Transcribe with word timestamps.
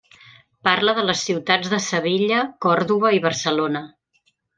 Parla 0.67 0.93
de 0.99 1.03
les 1.09 1.19
ciutats 1.27 1.69
de 1.73 1.79
Sevilla, 1.87 2.39
Còrdova 2.67 3.13
i 3.19 3.21
Barcelona. 3.27 3.83